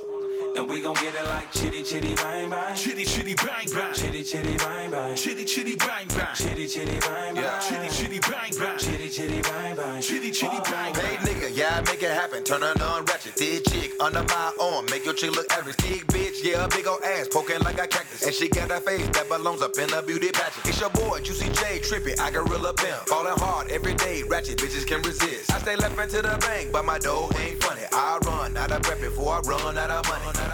[0.58, 2.76] And we gon' get it like chitty chitty bang bang.
[2.76, 3.94] Chitty chitty bang bang.
[3.94, 5.16] Chitty chitty bang bang.
[5.16, 6.34] Chitty chitty bang bang.
[6.34, 7.60] Chitty chitty bang bang.
[7.60, 8.80] Chitty chitty bang bang.
[8.80, 10.02] Chitty chitty bang bang.
[10.02, 11.04] Chitty chitty bang bang.
[11.04, 12.44] Hey nigga, yeah, make it happen.
[12.46, 13.34] Turn her on ratchet.
[13.34, 14.86] Thick chick under my arm.
[14.92, 15.76] Make your chick look average.
[15.76, 17.28] Thick bitch, yeah, a big ol' ass.
[17.28, 18.24] Poking like a cactus.
[18.24, 20.66] And she got that face that belongs up in a beauty pageant.
[20.68, 22.18] It's your boy, Juicy J, trippy.
[22.18, 23.08] I gorilla pimp.
[23.08, 24.24] Falling hard every day.
[24.24, 25.52] Ratchet bitches can resist.
[25.52, 27.82] I stay left into the bank, but my dough ain't funny.
[27.92, 30.45] I run out of breath before I run out of money.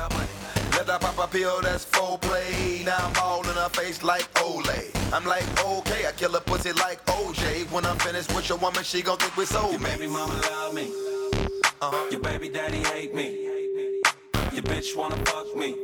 [0.81, 2.81] Let her pop a pill that's full play.
[2.85, 4.89] Now I'm all in her face like Olay.
[5.13, 7.71] I'm like, okay, I kill a pussy like OJ.
[7.71, 10.73] When I'm finished with your woman, she gon' think we sold Your baby mama love
[10.73, 10.87] me.
[11.81, 12.07] Uh-huh.
[12.09, 13.45] Your baby daddy hate me.
[14.53, 15.75] Your bitch wanna fuck me.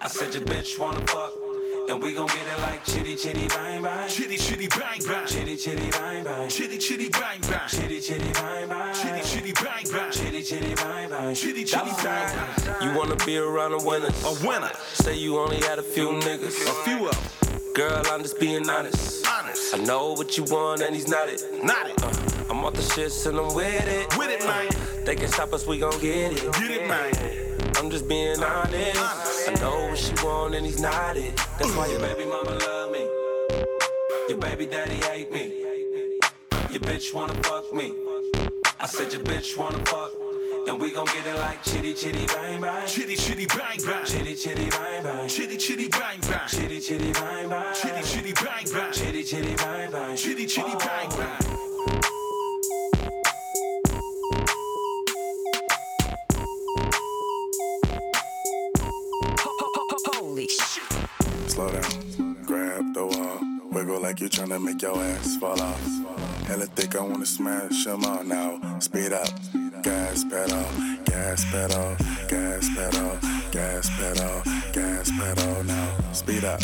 [0.00, 1.49] I said your bitch wanna fuck.
[1.90, 4.08] And we gon' get it like chitty chitty bang bang.
[4.08, 5.26] Chitty chitty bang bang.
[5.26, 6.48] Chitty chitty bang bang.
[6.48, 7.68] Chitty chitty bang bang.
[7.68, 8.94] Chitty chitty bang bang.
[8.94, 10.12] Chitty chitty bang bang.
[10.12, 11.34] Chitty chitty bang bang.
[11.34, 12.76] Chitty chitty bang bang.
[12.80, 14.06] You wanna be around a winner?
[14.24, 14.70] A winner.
[14.92, 16.62] Say you only had a few niggas.
[16.62, 17.72] A few of them.
[17.74, 19.26] Girl, I'm just being honest.
[19.26, 19.74] Honest.
[19.74, 21.42] I know what you want and he's not it.
[21.64, 22.00] Not it.
[22.04, 24.16] Uh, I'm off the shits and I'm with it.
[24.16, 24.68] With it, man.
[25.04, 26.52] They can stop us, we gon' get it.
[26.52, 27.74] Get it, man.
[27.76, 29.29] I'm just being honest.
[29.50, 31.34] I know what she want and he's not it.
[31.58, 33.00] That's why your baby mama love me.
[34.28, 35.64] Your baby daddy hate me.
[36.70, 37.92] Your bitch wanna fuck me.
[38.78, 40.12] I said your bitch wanna fuck.
[40.68, 42.86] And we gon' get it like chitty chitty bang bang.
[42.86, 44.06] Chitty chitty bang bang.
[44.06, 45.28] Chitty chitty bang bang.
[45.28, 46.48] Chitty chitty bang bang.
[46.48, 47.74] Chitty chitty bang bang.
[47.74, 48.92] Chitty chitty bang bang.
[48.92, 50.16] Chitty chitty bang bang.
[50.16, 51.69] Chitty chitty bang bang.
[64.20, 66.46] Like you tryna make your ass fall off.
[66.46, 68.60] Hella thick, I wanna smash smash 'em all now.
[68.80, 69.28] Speed up,
[69.82, 70.66] gas pedal,
[71.04, 71.96] gas pedal,
[72.28, 73.18] gas pedal,
[73.50, 74.42] gas pedal,
[74.72, 76.12] gas pedal now.
[76.12, 76.60] Speed up,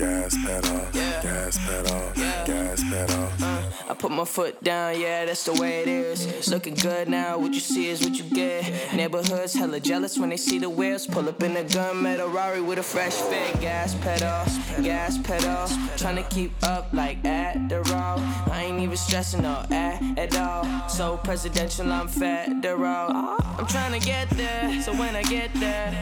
[0.00, 2.12] gas pedal, gas pedal,
[2.46, 3.28] gas pedal.
[3.42, 6.24] Uh, I put my foot down, yeah, that's the way it is.
[6.24, 8.94] It's Looking good now, what you see is what you get.
[8.94, 11.06] Neighborhoods hella jealous when they see the wheels.
[11.06, 13.60] Pull up in a gunmetal Rari with a fresh fit.
[13.60, 14.42] Gas pedal,
[14.82, 15.66] gas pedal.
[16.00, 18.20] Tryna keep up like Adderall.
[18.50, 20.88] I ain't even stressing no at, at all.
[20.88, 23.10] So presidential, I'm federal.
[23.12, 25.92] I'm tryna get there, so when I get there,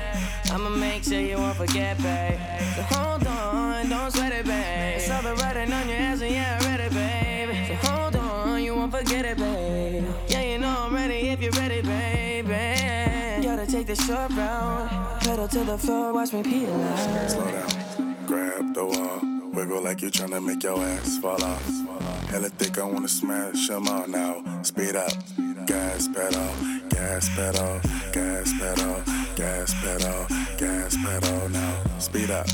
[0.53, 2.39] I'ma make sure you won't forget, babe.
[2.77, 5.01] So hold on, on, don't sweat it, babe.
[5.01, 7.69] Saw the writing on your ass and yeah, I read it, babe.
[7.69, 10.05] So hold on, you won't forget it, babe.
[10.29, 13.43] Yeah, you know I'm ready if you're ready, baby.
[13.43, 17.31] Gotta take the short route, pedal to the floor, watch me peel out.
[17.31, 19.21] Slow down, grab the wall,
[19.59, 21.67] wiggle like you're trying to make your ass fall off.
[22.31, 24.35] Hella thick, I wanna smash 'em all now.
[24.63, 25.13] Speed up,
[25.67, 26.51] gas pedal,
[26.89, 27.81] gas pedal,
[28.13, 29.03] gas pedal,
[29.35, 30.27] gas pedal,
[30.59, 31.75] gas pedal now.
[31.99, 32.47] Speed up,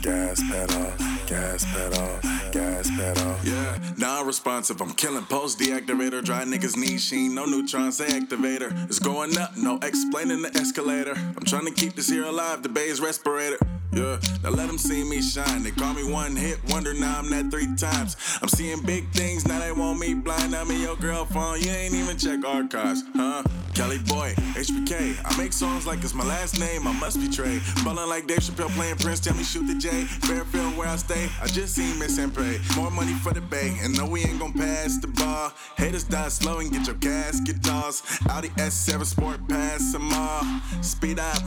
[0.00, 0.92] gas pedal,
[1.26, 2.10] gas pedal,
[2.52, 3.36] gas pedal.
[3.44, 4.80] Yeah, non-responsive.
[4.80, 6.24] I'm killing post deactivator.
[6.24, 8.70] Dry niggas need sheen, no neutrons, say activator.
[8.88, 11.16] It's going up, no explaining the escalator.
[11.36, 13.58] I'm trying to keep this here alive, the bay's respirator.
[13.96, 15.62] Yeah, now let them see me shine.
[15.62, 18.14] They call me one hit wonder, now I'm that three times.
[18.42, 20.54] I'm seeing big things, now they want me blind.
[20.54, 23.42] I'm in your girl phone, you ain't even check archives, huh?
[23.72, 25.16] Kelly Boy, HBK.
[25.24, 27.60] I make songs like it's my last name, I must be Trey.
[27.84, 30.04] Ballin' like Dave Chappelle playing Prince, tell me shoot the J.
[30.04, 32.58] Fairfield where I stay, I just seen Miss and pray.
[32.76, 35.52] More money for the bay, and no, we ain't gon' pass the bar.
[35.76, 38.04] Haters die slow and get your casket tossed.
[38.28, 40.44] Audi S7 Sport, pass them all.
[40.82, 41.42] Speed up,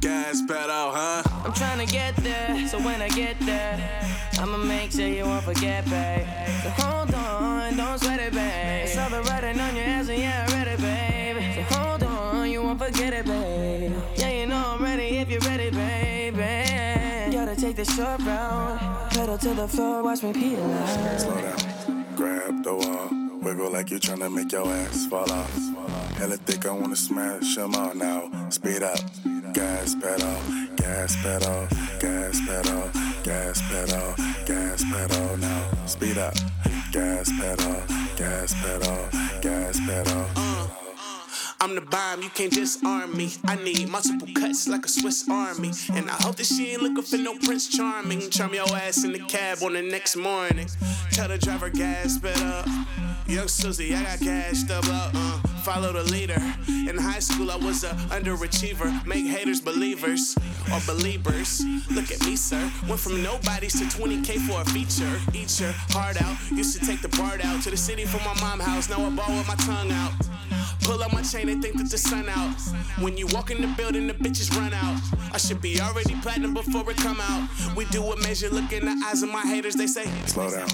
[0.00, 1.22] gas pedal, huh?
[1.44, 3.78] I'm trying to get there, so when I get there,
[4.40, 6.26] I'ma make sure you won't forget, babe.
[6.64, 8.88] So hold on, don't sweat it, babe.
[8.88, 11.36] Saw the writing on your ass and yeah, I read it, babe.
[11.54, 13.92] So hold on, you won't forget it, babe.
[14.16, 17.32] Yeah, you know I'm ready if you're ready, baby.
[17.32, 21.20] Gotta take the short route, pedal to the floor, watch me peel out.
[21.20, 23.08] Slow down, grab the wall,
[23.44, 25.52] wiggle like you're trying to make your ass fall off.
[26.16, 28.30] Hella thick, I wanna smash 'em all now.
[28.48, 28.98] Speed up,
[29.52, 30.38] gas pedal,
[30.76, 31.68] gas pedal,
[32.00, 32.90] gas pedal,
[33.22, 34.14] gas pedal,
[34.46, 35.62] gas pedal now.
[35.86, 36.34] Speed up,
[36.92, 37.82] gas pedal,
[38.16, 39.08] gas pedal,
[39.42, 40.83] gas pedal.
[41.64, 43.32] I'm the bomb, you can't disarm me.
[43.46, 45.70] I need multiple cuts like a Swiss army.
[45.94, 48.28] And I hope that she ain't looking for no Prince Charming.
[48.28, 50.68] Charm your ass in the cab on the next morning.
[51.10, 52.68] Tell the driver gas up.
[53.26, 54.84] Young Susie, I got gassed up.
[54.86, 56.42] Uh, follow the leader.
[56.68, 59.06] In high school, I was a underachiever.
[59.06, 60.36] Make haters believers
[60.70, 61.64] or believers.
[61.90, 62.70] Look at me, sir.
[62.86, 65.18] Went from nobodies to 20k for a feature.
[65.32, 66.36] Eat your heart out.
[66.52, 68.90] Used to take the BART out to the city from my mom house.
[68.90, 70.12] Now I ball with my tongue out.
[70.84, 72.60] Pull up my chain and think that the sun out.
[73.00, 75.00] When you walk in the building, the bitches run out.
[75.32, 77.48] I should be already platinum before it come out.
[77.74, 80.04] We do what measure, look in the eyes of my haters, they say.
[80.26, 80.68] Slow down,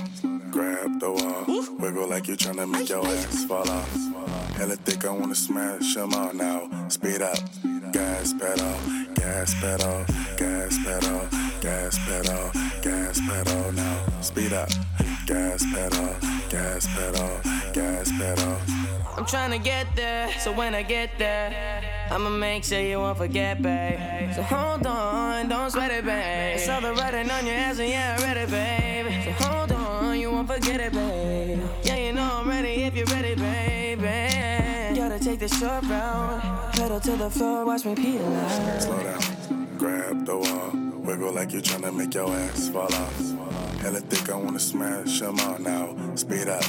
[0.50, 3.90] grab the wall, wiggle like you're trying to make your ass fall off.
[4.56, 6.68] Hella thick, I wanna smash 'em all now.
[6.88, 7.38] Speed up,
[7.92, 8.76] gas pedal,
[9.14, 10.04] gas pedal,
[10.36, 11.28] gas pedal,
[11.60, 12.50] gas pedal,
[12.82, 13.96] gas pedal now.
[14.20, 14.70] Speed up,
[15.26, 16.16] gas pedal,
[16.50, 17.40] gas pedal,
[17.72, 18.89] gas pedal.
[19.16, 23.18] I'm trying to get there, so when I get there, I'ma make sure you won't
[23.18, 24.34] forget, babe.
[24.34, 26.58] So hold on, don't sweat it, babe.
[26.58, 29.24] Saw the writing on your ass and yeah, I read it, babe.
[29.24, 31.60] So hold on, you won't forget it, babe.
[31.82, 34.96] Yeah, you know I'm ready if you're ready, baby.
[34.96, 38.82] Gotta take the short route, pedal to the floor, watch me peel out.
[38.82, 39.20] Slow down,
[39.78, 40.70] grab the wall,
[41.00, 43.80] wiggle like you're trying to make your ass fall off.
[43.80, 45.94] Hella thick, I wanna smash 'em all now.
[46.14, 46.64] Speed up,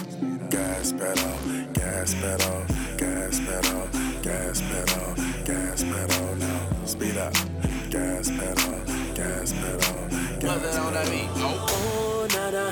[0.49, 1.35] gas pedal,
[1.73, 2.65] gas pedal,
[2.97, 3.87] gas pedal,
[4.21, 6.61] gas pedal, gas pedal now.
[6.85, 7.33] Speed up,
[7.89, 8.75] gas pedal,
[9.13, 9.99] gas pedal,
[10.39, 11.31] gas pedal.
[11.37, 12.67] Oh, nana.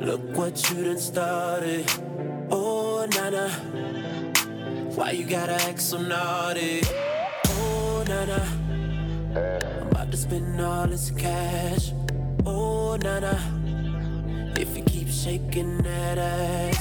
[0.00, 1.84] Look what you done started.
[2.50, 3.48] Oh, nana.
[4.96, 6.82] Why you gotta act so naughty?
[7.46, 8.67] Oh, nana.
[9.36, 11.92] I'm about to spend all this cash.
[12.46, 13.38] Oh, nana.
[14.58, 16.78] If you keep shaking that ass.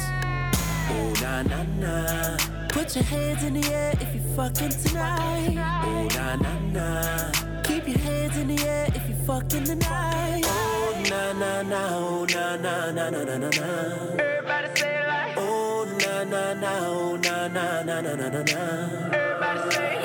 [0.89, 2.37] Oh, na na na.
[2.69, 5.57] Put your hands in the air if you fucking tonight.
[5.85, 7.61] Oh, na na na.
[7.63, 10.43] Keep your hands in the air if you fucking tonight.
[10.45, 11.97] Oh, na na na.
[11.97, 13.49] Oh, na na na na na na.
[14.17, 15.37] Everybody say it like.
[15.37, 16.87] Oh, na na na.
[16.87, 18.41] Oh, na na na na na na.
[19.11, 19.93] Everybody say.
[19.93, 19.96] Uh,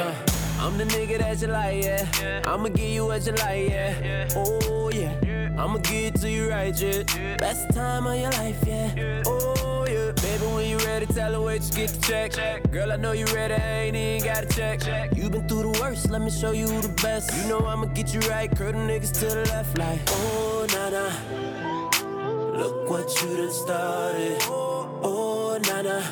[0.62, 2.40] I'm the nigga that you like, yeah.
[2.46, 4.28] I'ma give you what you like, yeah.
[4.36, 5.12] Oh, yeah.
[5.58, 7.02] I'ma give it to you right, yeah.
[7.36, 9.24] Best time of your life, yeah.
[9.26, 10.12] Oh, yeah.
[10.22, 12.70] Baby, when you ready, tell her wait, you get the check.
[12.70, 15.16] Girl, I know you ready, I ain't even got to check.
[15.16, 17.36] You been through the worst, let me show you the best.
[17.36, 20.90] You know I'ma get you right, curl them niggas to the left, like, oh, nah,
[20.90, 22.56] nah.
[22.56, 24.38] Look what you done started.
[24.42, 26.02] Oh, nah, nah.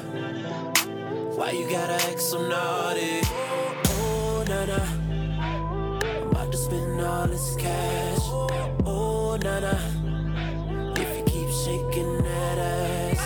[1.37, 3.21] Why you gotta act so naughty?
[4.61, 4.75] Oh, nah.
[6.05, 8.19] I'm about to spend all this cash.
[8.85, 10.93] Oh, nah, nah.
[11.01, 13.23] If you keep shaking that ass.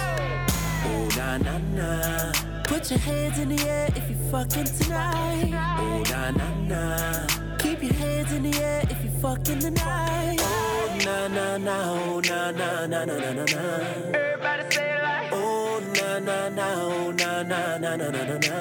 [0.86, 2.32] Oh, nah, nah, nah.
[2.62, 5.50] Put your hands in the air if you fucking tonight.
[5.80, 7.26] Oh, nah, nah, nah.
[7.58, 10.38] Keep your hands in the air if you fucking tonight.
[10.40, 13.80] Oh, na na na, oh, na na na na na na na.
[14.14, 15.32] Everybody say it like.
[15.32, 18.56] Oh, na na na, oh, na na na na na na na.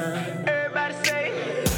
[0.47, 1.72] Everybody say.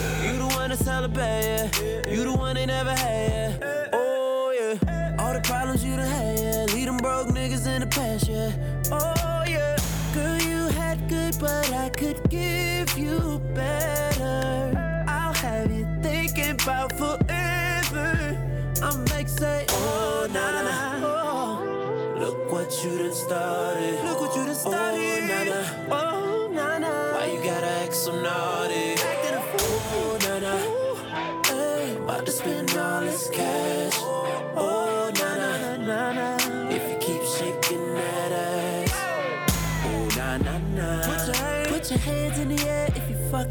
[0.95, 2.09] Celebrate, yeah.
[2.09, 3.87] You the one they never had, yeah.
[3.91, 5.15] Oh, yeah.
[5.19, 6.73] All the problems you done had, yeah.
[6.73, 8.51] Leave them broke niggas in the past, yeah.
[8.91, 9.75] Oh, yeah.
[10.13, 15.05] Girl, you had good, but I could give you better.
[15.07, 18.09] I'll have you thinking about forever.
[18.81, 20.77] I'll make say, oh, na na na.
[21.11, 24.04] Oh, look what you done started.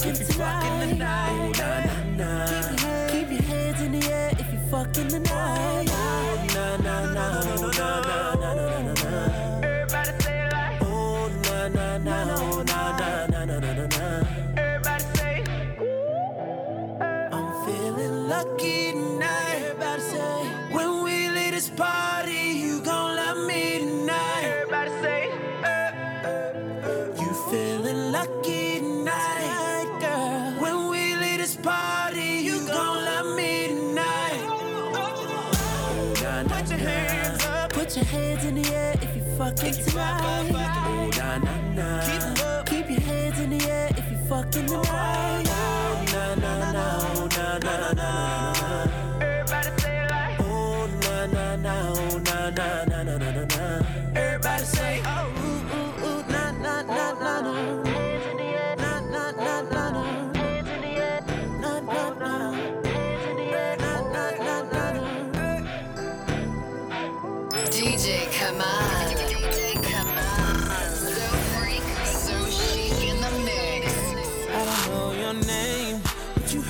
[0.03, 1.53] Air if you fucking if you tonight.
[1.55, 2.15] Fucking tonight.
[2.17, 2.47] Na na na.
[2.47, 5.89] Keep your, hand, keep your hands in the air if you're fucking tonight.
[5.91, 6.04] Oh,
[41.75, 42.01] nah.
[42.01, 45.54] Keep, Keep your hands in the air if you're fucking tonight.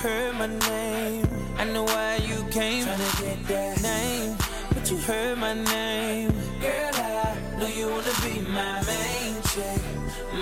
[0.04, 1.26] Heard my name.
[1.56, 2.84] I know why you came.
[2.84, 4.36] Tryna get that name,
[4.74, 6.30] but you heard my name.
[6.60, 9.80] Girl, I know you wanna be my main chick,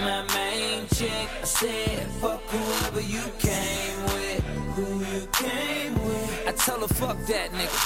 [0.09, 1.29] my main chick.
[1.43, 4.43] I said, fuck whoever you came with,
[4.75, 6.49] who you came with.
[6.49, 7.81] I tell her fuck that nigga.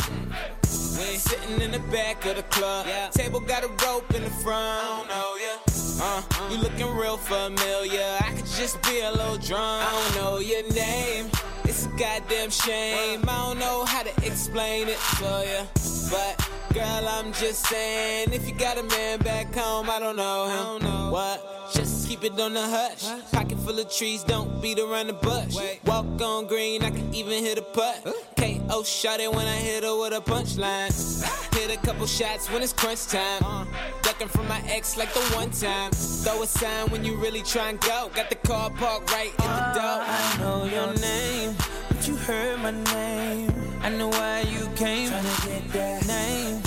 [0.97, 2.87] We sitting in the back of the club.
[2.87, 3.11] Yeah.
[3.11, 4.81] Table got a rope in the front.
[4.83, 5.55] I don't know ya.
[6.01, 8.09] Uh, you looking real familiar.
[8.20, 9.85] I could just be a little drunk.
[9.85, 11.31] I don't know your name.
[11.77, 13.20] It's a goddamn shame.
[13.29, 15.66] I don't know how to explain it to ya.
[16.11, 20.79] But girl, I'm just saying, if you got a man back home, I don't know
[20.79, 21.11] him.
[21.11, 21.72] What?
[21.72, 23.05] Just keep it on the hush.
[23.33, 25.57] Pocket full of trees, don't beat around the bush.
[25.87, 28.07] Walk on green, I can even hit a putt.
[28.37, 30.93] KO shot it when I hit her with a punchline.
[31.24, 31.49] Ah.
[31.55, 33.43] Hit a couple shots when it's crunch time.
[33.43, 33.64] Uh.
[34.03, 35.91] Ducking from my ex like the one time.
[35.93, 38.11] Throw a sign when you really try and go.
[38.14, 39.99] Got the car parked right in the door.
[40.03, 41.57] Oh, I know your name,
[41.89, 43.66] but you heard my name.
[43.83, 45.11] I know why you came.
[45.11, 46.61] Tryna get that name,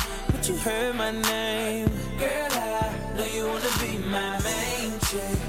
[0.49, 1.87] you heard my name.
[2.17, 5.39] Girl, I know you wanna be my main chick,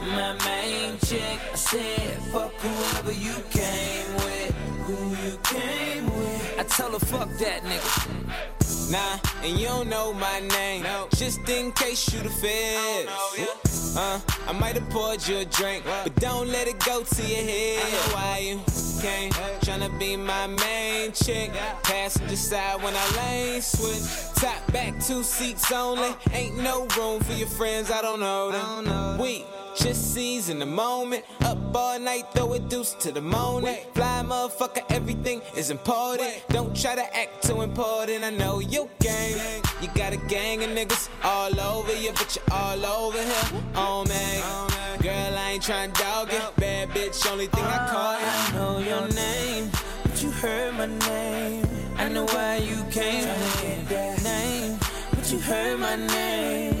[0.00, 1.38] my main chick.
[1.52, 4.54] I said, fuck whoever you came with,
[4.86, 6.58] who you came with.
[6.58, 8.59] I tell her fuck that nigga.
[8.90, 10.84] Nah, and you don't know my name.
[11.16, 13.96] Just in case you the feds.
[13.96, 17.42] Uh, I might have poured you a drink, but don't let it go to your
[17.42, 17.82] head.
[17.84, 18.60] I know why you
[19.00, 21.52] came, tryna be my main chick.
[21.82, 24.34] Passenger side when I lane switch.
[24.34, 26.14] Top back, two seats only.
[26.32, 29.18] Ain't no room for your friends, I don't know them.
[29.18, 29.44] We
[29.76, 31.24] just seize in the moment.
[31.42, 33.76] Up all night, throw a deuce to the morning.
[33.94, 36.30] Fly motherfucker, everything is important.
[36.48, 38.24] Don't try to act too important.
[38.24, 39.62] I know you gang.
[39.82, 43.62] You got a gang of niggas all over you, but you're all over here.
[43.74, 46.42] Oh man, girl, I ain't trying to dog it.
[46.56, 48.22] Bad bitch, only thing I call it.
[48.22, 49.70] I know your name,
[50.04, 51.66] but you heard my name.
[51.96, 53.24] I know why you came.
[53.24, 54.78] Tryna name,
[55.10, 56.79] but you heard my name.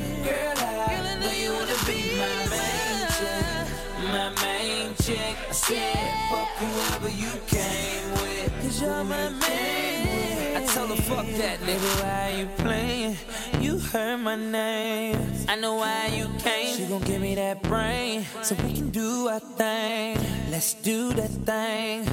[4.12, 5.36] My main chick.
[5.48, 10.56] I said, fuck whoever you came with, cause you're my main.
[10.56, 12.02] I tell her fuck that nigga.
[12.02, 13.16] why you playing?
[13.60, 15.18] You heard my name.
[15.48, 16.76] I know why you came.
[16.76, 20.18] She gon' give me that brain so we can do our thing.
[20.50, 22.06] Let's do that thing.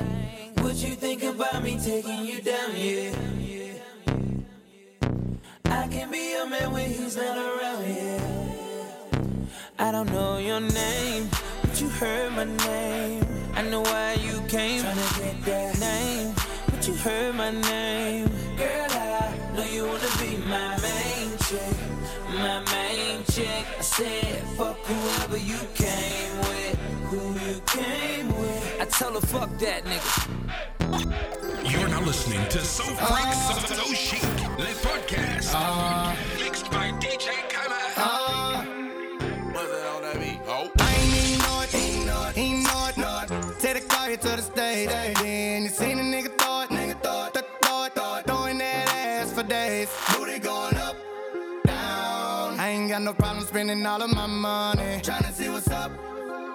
[0.63, 3.13] What you think about me taking you down here?
[5.65, 8.21] I can be your man when he's not around here.
[9.79, 11.29] I don't know your name,
[11.77, 13.23] but you heard my name.
[13.53, 14.81] I know why you came.
[14.81, 16.33] Tryna get that name,
[16.71, 18.27] but you heard my name.
[18.57, 21.77] Girl, I know you wanna be my main chick,
[22.33, 23.65] my main chick.
[23.77, 28.81] I said, fuck whoever you came with, who you came with.
[28.81, 31.71] I tell her, fuck that nigga.
[31.71, 34.21] You're now listening to So Freak, So, so Chic,
[34.57, 35.51] the podcast.
[35.53, 36.66] Uh, mixed
[44.07, 44.89] here to the stage,
[45.19, 48.57] then you seen a nigga throw it, nigga throw it, throw it, throw it, throwing
[48.57, 49.89] that ass for days.
[50.15, 50.95] Booty going up,
[51.65, 52.57] down.
[52.57, 55.91] I ain't got no problem spending all of my money, tryna see what's up.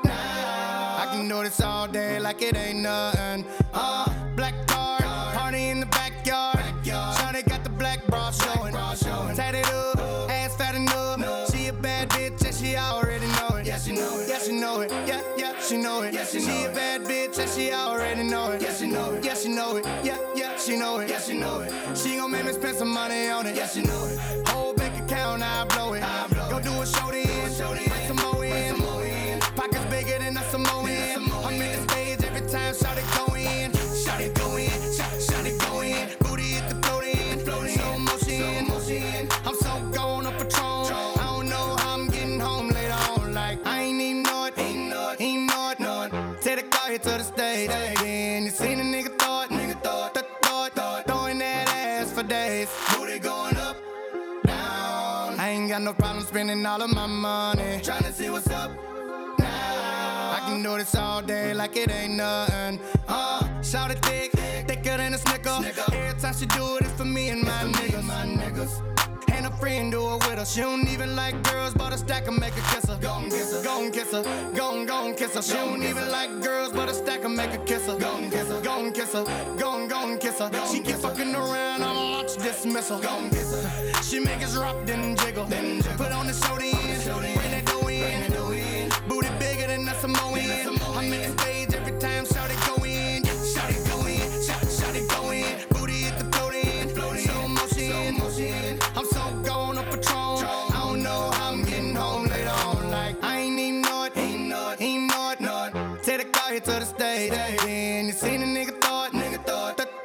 [0.04, 3.44] Now I can do this all day like it ain't nothing.
[3.74, 4.11] Uh,
[22.82, 23.54] some money on it.
[23.54, 24.48] Yeah, she know it.
[24.48, 26.02] Whole bank account, I blow it.
[26.02, 27.91] I blow Go do a show then, bring
[55.84, 58.70] no problem spending all of my money, tryna see what's up.
[59.38, 62.78] Now I can do this all day like it ain't nothing.
[63.08, 64.32] Uh, shout it thick,
[64.66, 65.58] thicker than a snicker.
[65.92, 68.04] Every time she do it, it's for me and my niggas.
[68.04, 68.91] My niggas.
[69.62, 70.44] And friend do it with her.
[70.44, 72.98] She don't even like girls, but a stack and make her kiss her.
[73.00, 74.22] Gon' kiss her, gon' kiss her,
[74.56, 75.42] gon' gon' kiss her.
[75.42, 77.96] She don't even like girls, but a stack and make her kiss her.
[77.96, 79.24] Gon' kiss her, gon' kiss her,
[79.58, 80.50] gon' gon' kiss her.
[80.66, 82.98] She keep fucking around, I'ma launch dismissal.
[82.98, 84.02] Gon' kiss her.
[84.02, 85.44] She make us drop, then jiggle.
[85.44, 88.90] Put on the show then, bring that dough in.
[89.08, 90.41] Booty bigger than a Samoan.
[106.52, 108.76] Here to the stage, then you seen a nigga
[109.06, 109.46] it, nigga it,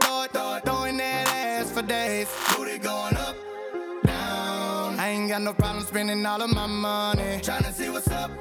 [0.02, 2.28] throw it, throw throwing that ass for days.
[2.56, 3.36] Booty going up,
[4.06, 4.98] down.
[4.98, 8.32] I ain't got no problem spending all of my money, tryna see what's up.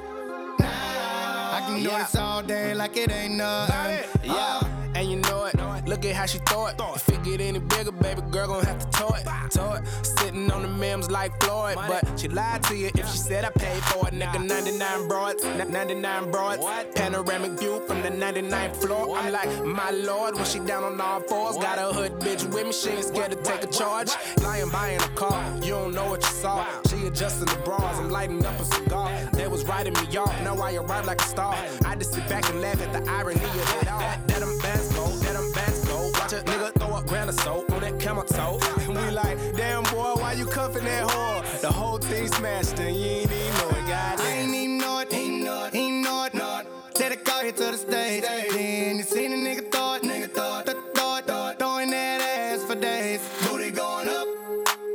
[0.59, 1.97] Now I can do Yeah.
[1.99, 4.05] this all day like it ain't nothing.
[4.23, 4.95] Yeah, uh.
[4.95, 5.56] and you know it.
[5.97, 6.75] Look at how she throw it.
[6.95, 9.25] If it get any bigger, baby girl gon' have to tow it.
[9.49, 9.83] Tow it.
[10.05, 11.73] Sitting on the memes like Floyd.
[11.75, 14.13] But she lied to you if she said I paid for it.
[14.13, 15.43] Nigga, 99 broads.
[15.43, 16.63] n- 99 broads.
[16.93, 19.17] Panoramic view from the 99th floor.
[19.17, 21.57] I'm like, my lord, when she down on all fours.
[21.57, 24.11] Got a hood bitch with me, she ain't scared to take a charge.
[24.43, 26.63] Lying by in a car, you don't know what you saw.
[26.89, 29.09] She adjusting the bras, I'm lighting up a cigar.
[29.33, 31.55] They was writing me off, now I arrive like a star.
[31.85, 33.99] I just sit back and laugh at the irony of it all.
[33.99, 34.86] That, that bands
[37.33, 38.59] throw up of soap on that camel toe.
[38.79, 41.61] And we like, damn boy, why you cuffing that whore?
[41.61, 44.25] The whole thing smashed and you ain't even know it, goddamn.
[44.25, 46.67] I ain't even know it, ain't know it, ain't know it, know it.
[46.93, 50.33] Take the car here to the stage, then you seen a nigga it, nigga it,
[50.33, 53.21] throw it, throw it, throwing that ass for days.
[53.43, 54.27] Booty going up,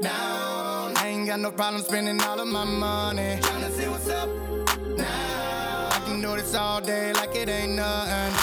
[0.02, 0.96] down.
[0.96, 4.28] I ain't got no problem spending all of my money, tryna see what's up.
[4.96, 8.41] Now I can do this all day like it ain't nothing.